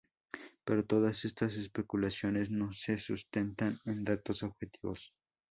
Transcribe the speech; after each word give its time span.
Pero 0.65 0.83
todas 0.83 1.25
estas 1.25 1.57
especulaciones 1.57 2.49
no 2.49 2.73
se 2.73 2.97
sustentan 2.97 3.79
en 3.85 4.03
datos 4.03 4.41
objetivos. 4.41 5.13